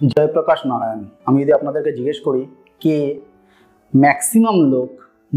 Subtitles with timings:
[0.00, 2.46] জয়প্রকাশ নারায়ণ, আমি যদি আপনাদেরকে জিজ্ঞেস করি,
[2.80, 3.20] কে
[3.96, 4.88] ম্যাক্সিমাম লোক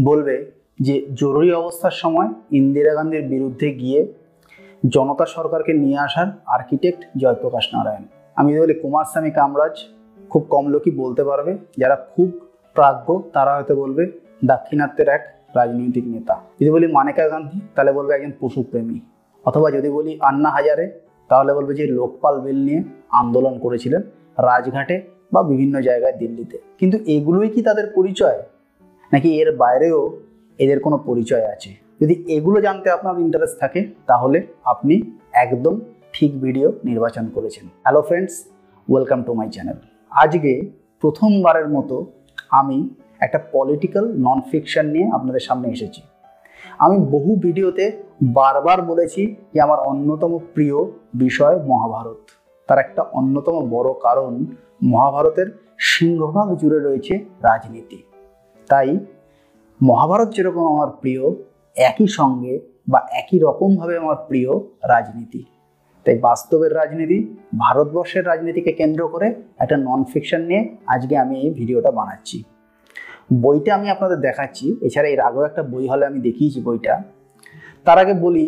[0.04, 4.12] বলবে যে জরুরি অবস্থার সময় ইন্দিরা গান্ধীর বিরুদ্ধে গিয়ে
[4.88, 8.04] জনতা সরকারকে নিয়ে আসার আর্কিটেক্ট জয়প্রকাশ নারায়ণ?
[8.36, 9.74] আমি যদি বলি কুমারস্বামী কামরাজ,
[10.30, 12.28] খুব কম লোকই বলতে পারবে। যারা খুব
[12.74, 14.02] প্রাজ্ঞ, তারা হয়তো বলবে
[14.44, 15.22] দাক্ষিণাত্যের এক
[15.54, 19.00] রাজনৈতিক নেতা। যদি বলি মানেকা গান্ধী, তাহলে বলবে একজন পশুপ্রেমী।
[19.44, 24.02] অথবা যদি বলি আন্না হাজারে, তাহলে বলবে যে লোকপাল বিল নিয়ে আন্দোলন করেছিলেন।
[24.48, 24.96] রাজঘাটে
[25.32, 28.38] বা বিভিন্ন জায়গায় দিল্লিতে। কিন্তু এগুলোই কি তাদের পরিচয়?
[29.12, 30.18] নাকি এর বাইরেও
[30.58, 31.70] এদের কোনো পরিচয় আছে?
[32.00, 35.80] যদি এগুলো জানতে আপনার ইন্টারেস্ট থাকে, তাহলে আপনি একদম
[36.12, 38.34] ঠিক ভিডিও নির্বাচন করেছেন। Hello friends
[38.88, 39.76] welcome to my channel
[40.12, 40.52] আজকে
[41.00, 42.06] প্রথমবারের মতো
[42.50, 42.88] আমি
[43.20, 46.02] একটা পলিটিক্যাল নন ফিকশন নিয়ে আপনাদের সামনে এসেছি।
[46.78, 50.76] আমি বহু ভিডিওতে বারবার বলেছি যে আমার অন্যতম প্রিয়
[51.14, 52.39] বিষয় মহাভারত।
[52.70, 54.32] তার একটা অন্যতম বড় কারণ
[54.82, 55.48] মহাভারতের
[55.78, 57.98] সিংহভাগ জুড়ে রয়েছে রাজনীতি।
[58.70, 58.98] তাই
[59.80, 61.22] মহাভারত যেরকম আমার প্রিয়,
[61.76, 62.54] একই সঙ্গে
[62.88, 64.50] বা একই রকমভাবে আমার প্রিয়
[64.82, 65.42] রাজনীতি।
[66.06, 67.18] তাই বাস্তবের রাজনীতি,
[67.58, 72.44] ভারতবর্ষের রাজনীতিকে কেন্দ্র করে একটা নন ফিকশন নিয়ে আজকে আমি এই ভিডিওটা বানাচ্ছি।
[73.42, 76.94] বইটা আমি আপনাদের দেখাচ্ছি, এছাড়া এর আগেও একটা বই হলে আমি দেখিয়েছি বইটা।
[77.86, 78.46] তার আগে বলি,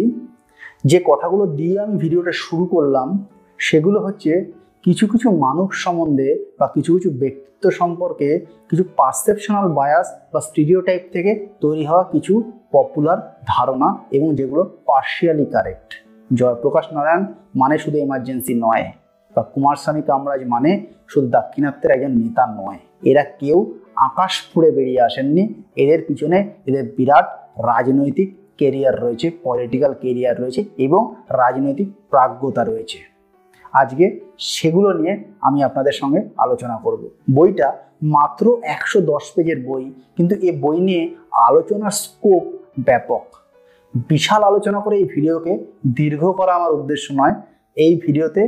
[0.85, 3.09] যে কথাগুলো দিয়ে আমি ভিডিওটা শুরু করলাম
[3.69, 4.33] সেগুলো হচ্ছে
[4.83, 6.29] কিছু কিছু মানুষ সম্বন্ধে
[6.61, 12.33] বা কিছু কিছু ব্যক্তিত্ব সম্পর্কে কিছু পারসেপশনাল বায়াস বা স্টিরিওটাইপ থেকে তৈরি হওয়া কিছু
[12.73, 13.19] পপুলার
[13.49, 15.91] ধারণা এবং যেগুলো পার্শিয়ালি কারেক্ট
[16.35, 17.25] জয়প্রকাশ নারায়ণ
[17.57, 18.93] মানে শুধু এমার্জেন্সি নয়
[19.37, 23.59] বা কুমারস্বামী কামরাজ মানে শুধু দাক্ষিণাত্যের একজন নেতা নয়। এরা কেউ
[23.97, 27.27] আকাশ ফুড়ে বেরিয়ে আসেননি, এদের পিছনে এদের বিরাট
[27.59, 33.12] রাজনৈতিক কেরিয়ার রয়েছে পলিটিক্যাল কেরিয়ার রয়েছে এবং রাজনৈতিক প্রাজ্ঞতা রয়েছে।
[33.81, 34.07] আজকে
[34.55, 35.15] সেগুলো নিয়ে
[35.47, 37.03] আমি আপনাদের সঙ্গে আলোচনা করব।
[37.37, 37.69] বইটা
[38.17, 39.85] মাত্র একশো দশ পেজের বই,
[40.17, 41.03] কিন্তু এই বই নিয়ে
[41.49, 42.45] আলোচনার স্কোপ
[42.89, 43.25] ব্যাপক।
[44.11, 45.53] বিশাল আলোচনা করে এই ভিডিওকে
[45.99, 47.35] দীর্ঘ করা আমার উদ্দেশ্য নয়।
[47.77, 48.43] এই ভিডিওতে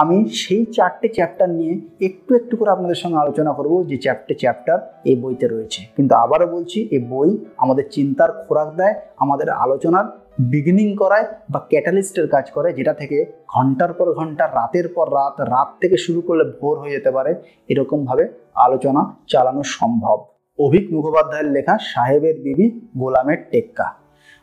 [0.00, 1.74] আমি সেই চারটে চ্যাপ্টার নিয়ে
[2.08, 4.76] একটু একটু করে আপনাদের সঙ্গে আলোচনা করব, যে চ্যাপ্টে চ্যাপ্টার
[5.10, 7.30] এই বইতে রয়েছে। কিন্তু আবারও বলছি এই বই
[7.62, 8.94] আমাদের চিন্তার খোরাক দেয়,
[9.24, 10.06] আমাদের আলোচনার
[10.52, 13.18] বিগিনিং করায় বা ক্যাটালিস্টের কাজ করে, যেটা থেকে
[13.54, 17.34] ঘণ্টার পর ঘণ্টা, রাতের পর রাত রাত থেকে শুরু করলে ভোর হয়ে যেতে পারে,
[17.68, 18.24] এরকমভাবে
[18.54, 20.18] আলোচনা চালানো সম্ভব।
[20.58, 22.66] অভিক মুখোপাধ্যায়ের লেখা সাহেবের বিবি,
[22.98, 23.86] গোলামের টেক্কা।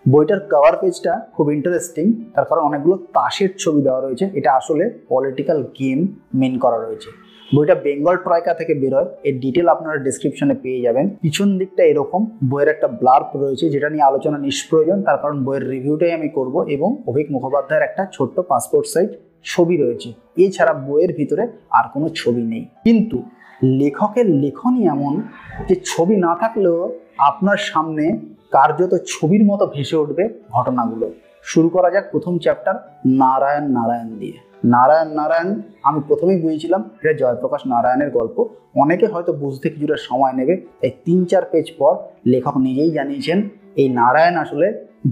[0.06, 5.59] বইটার কভার পেজটা খুব ইন্টারেস্টিং তার কারণ অনেকগুলো তাসের ছবি দেওয়া রয়েছে, এটা আসলে পলিটিক্যাল
[5.80, 6.00] গেম
[6.34, 7.09] মেন করা রয়েছে।
[7.56, 12.68] বইটা বেঙ্গল ট্রয়কা থেকে বেরোয়। এর ডিটেল আপনারা ডিসক্রিপশনে পেয়ে যাবেন। পিছন দিকটা এরকম, বইয়ের
[12.68, 17.31] একটা ব্লার্প রয়েছে, যেটা নিয়ে আলোচনা নিষ্প্রয়োজন। তার কারণ বইয়ের রিভিউটাই আমি করব এবং অভিক
[17.31, 19.09] মুখোপাধ্যায়ের একটা ছোট্ট পাসপোর্ট সাইজ
[19.44, 23.24] ছবি রয়েছে। এছাড়া বইয়ের ভিতরে আর কোনো ছবি নেই। কিন্তু
[23.63, 25.22] লেখকের লেখনই এমন
[25.69, 28.19] যে ছবি না থাকলেও আপনার সামনে
[28.52, 31.12] কার্যত ছবির মতো ভেসে উঠবে ঘটনাগুলো।
[31.44, 32.75] শুরু করা যাক প্রথম চ্যাপ্টার
[33.06, 35.50] নারায়ণ নারায়ণ দিয়ে। নারায়ণ নারায়ণ,
[35.84, 38.38] আমি প্রথমেই বুঝেছিলাম, এটা জয়প্রকাশ নারায়ণের গল্প।
[38.75, 41.94] অনেকে হয়তো বুঝতে কিছুটা সময় নেবে তাই তিন চার পেজ পর
[42.25, 43.38] লেখক নিজেই জানিয়েছেন,
[43.81, 44.68] এই নারায়ণ আসলে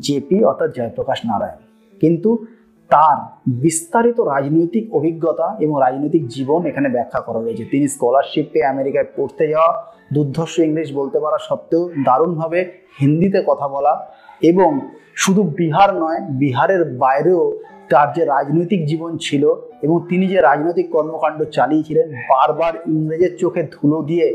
[0.06, 1.60] জেপি অর্থাৎ জয়প্রকাশ নারায়ণ।
[2.02, 2.46] কিন্তু
[2.90, 3.18] তার
[3.64, 9.48] বিস্তারিত রাজনৈতিক অভিজ্ঞতা এবং রাজনৈতিক জীবন এখানে ব্যাখ্যা করা রয়েছে তিনি স্কলারশিপ পেয়ে আমেরিকায় পড়তে
[9.48, 9.72] যাওয়া,
[10.14, 12.60] দুর্ধর্ষ ইংলিশ বলতে পারা সত্ত্বেও দারুণভাবে
[13.00, 13.94] হিন্দিতে কথা বলা
[14.42, 14.70] এবং
[15.16, 17.44] শুধু বিহার নয়, বিহারের বাইরেও
[17.92, 19.44] তার যে রাজনৈতিক জীবন ছিল
[19.86, 24.26] এবং তিনি যে রাজনৈতিক কর্মকাণ্ড চালিয়েছিলেন, বারবার ইংরেজের চোখে ধুলো দিয়ে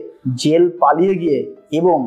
[0.43, 1.39] জেল পালিয়ে গিয়ে
[1.73, 1.99] এবং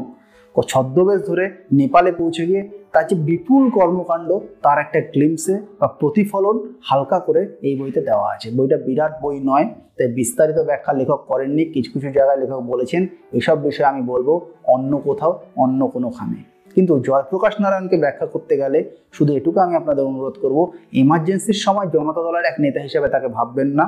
[0.56, 4.30] ছদ্মবেশ ধরে নেপালে পৌঁছে গিয়ে তার যে বিপুল কর্মকাণ্ড,
[4.62, 6.56] তার একটা গ্লিমসে বা প্রতিফলন
[6.90, 9.66] হালকা করে এই বইতে দেওয়া আছে। বইটা বিরাট বই নয়,
[9.98, 14.30] তাই বিস্তারিত ব্যাখ্যা লেখক করেননি। কিছু কিছু জায়গায় লেখক বলেছেন, এসব বিষয়ে আমি বলব
[14.66, 18.80] অন্য কোথাও, অন্য কোনোখানে। কিন্তু জয়প্রকাশ নারায়ণকে ব্যাখ্যা করতে গেলে
[19.12, 20.58] শুধু এটুকু আমি আপনাদের অনুরোধ করব
[20.94, 23.86] এমার্জেন্সির সময় জনতা দলের এক নেতা হিসেবে তাকে ভাববেন না।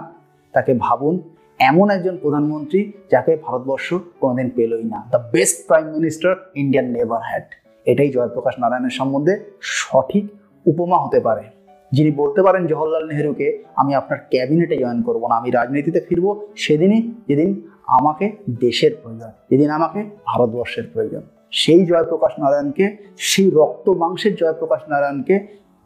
[0.53, 1.15] তাকে ভাবুন,
[1.59, 2.79] এমন একজন প্রধানমন্ত্রী
[3.11, 3.87] যাকে ভারতবর্ষ
[4.21, 7.47] কোনোদিন পেলই না। The best prime minister Indian never had
[7.85, 10.25] এটাই জয়প্রকাশ নারায়ণের সম্বন্ধে সঠিক
[10.65, 11.43] উপমা হতে পারে।
[11.91, 17.01] যিনি বলতে পারেন জওহরলাল নেহরুকে, আমি আপনার ক্যাবিনেটে জয়েন করব না, আমি রাজনীতিতে ফিরবো। সেদিনই
[17.27, 17.49] যেদিন
[17.87, 18.25] আমাকে
[18.59, 21.23] দেশের প্রয়োজন, যেদিন আমাকে ভারতবর্ষের প্রয়োজন।
[21.61, 22.85] সেই জয়প্রকাশ নারায়ণকে,
[23.17, 25.35] সেই রক্ত মাংসের জয়প্রকাশ নারায়ণকে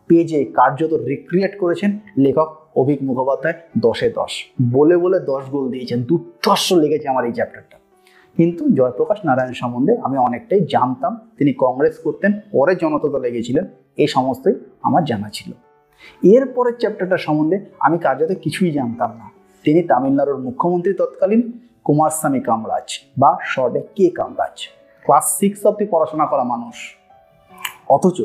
[0.07, 4.33] পেজে কার্যত রিক্রিয়েট করেছেন লেখক অভিক মুখোপাধ্যায় দশে দশ।
[4.71, 7.77] বলে বলে দশ গোল দিয়েছেন। দুর্ধর্ষ লেগেছে আমার এই চ্যাপ্টারটা
[8.38, 13.66] কিন্তু জয়প্রকাশ নারায়ণ সম্বন্ধে আমি অনেকটাই জানতাম। তিনি কংগ্রেস করতেন, পরে জনতা দলে গেছিলেন।
[13.98, 15.51] এই সমস্তই আমার জানা ছিল।
[16.24, 19.27] এর পরের চ্যাপ্টারটা সম্বন্ধে আমি কার্যত কিছুই জানতাম না।
[19.63, 21.42] তিনি তামিলনাড়ুর মুখ্যমন্ত্রী তৎকালীন
[21.83, 22.88] কুমারস্বামী কামরাজ
[23.19, 24.57] বা শর্টে কে কামরাজ।
[25.06, 26.75] ক্লাস সিক্স অব্দি পড়াশোনা করা মানুষ।
[27.90, 28.18] অথচ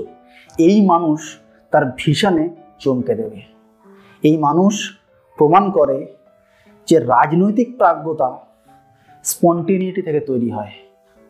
[0.59, 1.21] এই মানুষ
[1.73, 2.45] তার ভিশনে
[2.83, 3.41] চমকে দেবে।
[4.23, 4.75] এই মানুষ
[5.39, 5.99] প্রমাণ করে
[6.89, 8.29] যে রাজনৈতিক প্রাজ্ঞতা
[9.25, 10.73] স্পন্টিনিটি থেকে তৈরি হয়,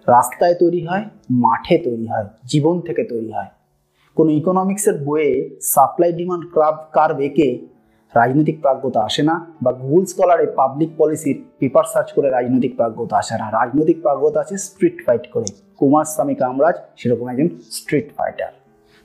[0.07, 1.05] রাস্তায় তৈরি হয়,
[1.45, 3.51] মাঠে তৈরি হয়, জীবন থেকে তৈরি হয়।
[4.17, 5.33] কোনো ইকোনমিক্সের বইয়ে
[5.73, 7.49] সাপ্লাই ডিমান্ড ক্রাব কার্ভ এঁকে
[8.19, 9.35] রাজনৈতিক প্রাজ্ঞতা আসে না
[9.65, 14.55] বা গুগল স্কলারে পাবলিক পলিসির পেপার সার্চ করে রাজনৈতিক প্রাজ্ঞতা আসে না। রাজনৈতিক প্রাজ্ঞতা আছে
[14.67, 18.53] স্ট্রিট ফাইট করে। কুমার স্বামী কামরাজ সেরকম একজন স্ট্রিট ফাইটার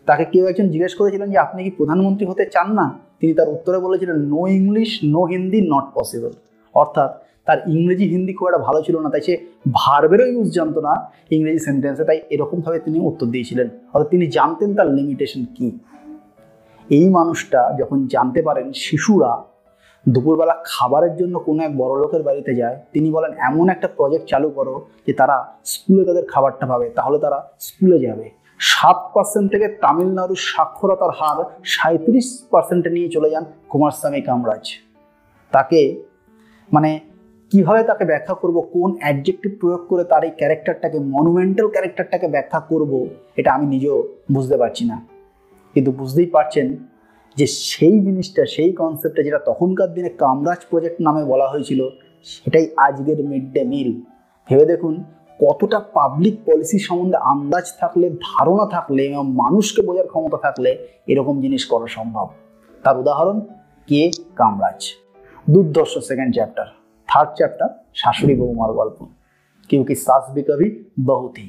[0.07, 2.85] তাকে কেউ একজন জিজ্ঞেস করেছিলেন যে, আপনি কি প্রধানমন্ত্রী হতে চান না?
[3.19, 6.31] তিনি তার উত্তরে বলেছিলেন no English no Hindi not possible
[6.75, 7.11] অর্থাৎ
[7.45, 9.33] তার ইংরেজি, হিন্দি খুব একটা ভালো ছিল না, তাই সে
[9.73, 10.93] ভার্বেরও ইউজ জানতো না
[11.31, 15.67] ইংরেজি সেন্টেন্সে তাই এরকমভাবে তিনি উত্তর দিয়েছিলেন। অর্থাৎ তিনি জানতেন তার লিমিটেশন কী।
[16.97, 19.31] এই মানুষটা যখন জানতে পারেন শিশুরা
[20.05, 24.49] দুপুরবেলা খাবারের জন্য কোনো এক বড় লোকের বাড়িতে যায়, তিনি বলেন, এমন একটা প্রজেক্ট চালু
[24.49, 24.75] করো
[25.07, 28.25] যে তারা স্কুলে তাদের খাবারটা পাবে, তাহলে তারা স্কুলে যাবে।
[28.59, 34.63] সাত পার্সেন্ট থেকে তামিলনাড়ুর সাক্ষরতার হার সাঁত্রিশ পার্সেন্টে নিয়ে চলে যান কুমারস্বামী কামরাজ।
[35.53, 35.81] তাকে
[36.73, 36.99] মানে
[37.51, 42.91] কীভাবে তাকে ব্যাখ্যা করব, কোন অ্যাডজেক্টিভ প্রয়োগ করে তার এই ক্যারেক্টারটাকে মনুমেন্টাল ক্যারেক্টারটাকে ব্যাখ্যা করব,
[43.37, 43.97] এটা আমি নিজেও
[44.31, 44.97] বুঝতে পারছি না।
[45.75, 46.67] কিন্তু বুঝতেই পারছেন
[47.37, 51.81] যে সেই জিনিসটা, সেই কনসেপ্টটা যেটা তখনকার দিনে কামরাজ প্রজেক্ট নামে বলা হয়েছিল,
[52.25, 53.89] সেটাই আজকের মিড ডে মিল
[54.49, 55.03] ভেবে দেখুন
[55.39, 60.71] কতটা পাবলিক পলিসি সম্বন্ধে আন্দাজ থাকলে, ধারণা থাকলে এবং মানুষকে বোঝার ক্ষমতা থাকলে
[61.07, 62.27] এরকম জিনিস করা সম্ভব।
[62.83, 63.37] তার উদাহরণ,
[63.89, 64.01] কে
[64.35, 64.79] কামরাজ?
[65.49, 66.67] দুর্দর্শ সেকেন্ড চ্যাপ্টার
[67.09, 68.99] থার্ড চ্যাপ্টার শাশুড়ি বৌমার গল্প।
[69.69, 70.67] কেউ কি সাস বিকবি
[71.05, 71.45] বহুতি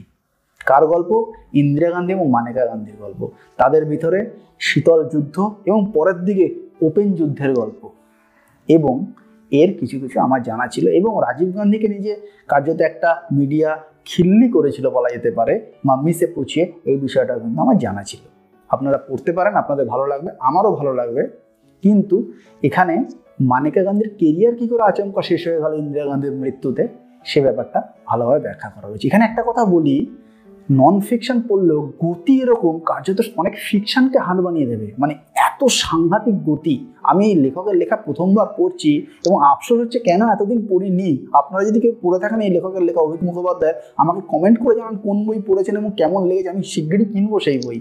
[0.71, 1.11] কার গল্প?
[1.53, 3.21] ইন্দিরা গান্ধী এবং মানেকা গান্ধীর গল্প।
[3.57, 4.19] তাদের ভিতরে
[4.61, 5.37] শীতল যুদ্ধ
[5.67, 6.47] এবং পরের দিকে
[6.87, 7.81] ওপেন যুদ্ধের গল্প।
[8.69, 8.95] এবং
[9.51, 12.13] এর কিছু কিছু আমার জানা ছিল এবং রাজীব গান্ধীকে নিজে
[12.49, 13.71] কার্যত একটা মিডিয়া
[14.05, 15.55] খিল্লি করেছিল বলা যেতে পারে
[15.87, 18.23] বা মিসে পুছিয়ে এই বিষয়টা কিন্তু আমার জানা ছিল।
[18.69, 21.23] আপনারা পড়তে পারেন, আপনাদের ভালো লাগবে, আমারও ভালো লাগবে।
[21.83, 22.17] কিন্তু
[22.63, 22.95] এখানে
[23.41, 26.83] মানিকা গান্ধীর কেরিয়ার কী করে আচমকা শেষ হয়ে গেল ইন্দিরা গান্ধীর মৃত্যুতে,
[27.25, 29.97] সে ব্যাপারটা ভালোভাবে ব্যাখ্যা করা হয়েছে। এখানে একটা কথা বলি
[30.71, 36.87] নন ফিকশন পড়লেও গতি এরকম, কার্যত অনেক ফিকশনকে হার বানিয়ে দেবে। মানে এত সাংঘাতিক গতি।
[37.03, 41.27] আমি লেখকের লেখা প্রথমবার পড়ছি এবং আফসোস হচ্ছে কেন এতদিন পড়িনি?
[41.33, 45.27] আপনারা যদি কেউ পড়ে থাকেন এই লেখকের লেখা অভিক মুখোপাধ্যায় আমাকে কমেন্ট করে জানান কোন
[45.27, 47.81] বই পড়েছেন এবং কেমন লেগেছে। আমি শিগগিরই কিনবো সেই বই।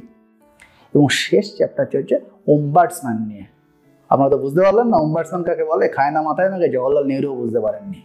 [0.95, 3.43] এবং শেষ চ্যাপ্টার চলছে ওম্বার্টসম্যান নিয়ে।
[4.09, 5.87] আপনারা তো বুঝতে পারলেন না ওম্বার্টসম্যান কাকে বলে?
[5.87, 8.01] খায় না মাথায় নাকি জওয়াহরলাল নেহরুও বুঝতে পারেননি।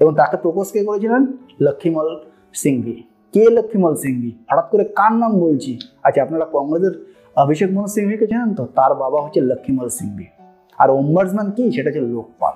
[0.00, 1.26] এবং তাকে প্রপোজ কে করেছিলেন?
[1.60, 2.20] লক্ষ্মীমল
[2.54, 3.02] সিংভি।
[3.36, 4.32] কে লক্ষ্মীমল সিংভি?
[4.50, 5.78] হঠাৎ করে কার নাম বলছি?
[6.02, 7.04] আচ্ছা আপনারা কংগ্রেসের
[7.36, 8.66] অভিষেক মনোজ সিংভিকে জানেন তো?
[8.74, 10.26] তার বাবা হচ্ছে লক্ষ্মীমল সিংভি।
[10.78, 11.70] আর ওম্বার্সম্যান কি?
[11.70, 12.52] সেটা হচ্ছে লোকপাল।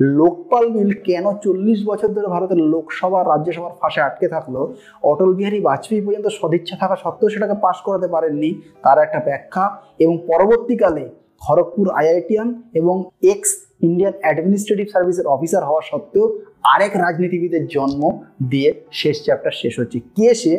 [0.00, 4.72] লোকপাল বিল কেন চল্লিশ বছর ধরে ভারতের লোকসভা, রাজ্যসভার ফাঁসে আটকে থাকল?
[5.02, 10.18] অটল বিহারী বাজপেয়ী পর্যন্ত সদিচ্ছা থাকা সত্ত্বেও সেটাকে পাশ করাতে পারেননি। তার একটা ব্যাখ্যা এবং
[10.26, 11.08] পরবর্তীকালে
[11.40, 16.26] খড়গপুর আইআইটিয়ান এবং এক্স ইন্ডিয়ান অ্যাডমিনিস্ট্রেটিভ সার্ভিসের অফিসার হওয়া সত্ত্বেও
[16.72, 18.02] আরেক রাজনীতিবিদের জন্ম
[18.52, 20.54] দিয়ে শেষ চ্যাপ্টার শেষ হচ্ছে। কে সে?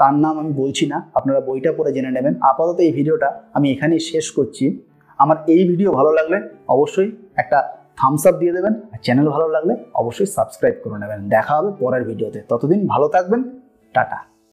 [0.00, 4.02] তার নাম আমি বলছি না, আপনারা বইটা পড়ে জেনে নেবেন। আপাতত এই ভিডিওটা আমি এখানেই
[4.10, 4.64] শেষ করছি।
[5.18, 6.38] আমার এই ভিডিও ভালো লাগলে
[6.74, 7.08] অবশ্যই
[7.42, 7.58] একটা
[7.98, 12.02] থামস আপ দিয়ে দেবেন, আর চ্যানেল ভালো লাগলে অবশ্যই সাবস্ক্রাইব করে নেবেন। দেখা হবে পরের
[12.08, 13.40] ভিডিওতে। ততদিন ভালো থাকবেন,
[13.94, 14.18] টাটা।